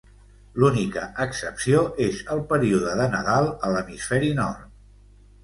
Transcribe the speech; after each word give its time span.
L'única 0.61 1.03
excepció 1.25 1.83
és 2.05 2.23
el 2.37 2.41
període 2.55 2.97
de 3.03 3.07
Nadal 3.17 3.53
a 3.69 3.71
l'hemisferi 3.75 4.35
nord. 4.43 4.67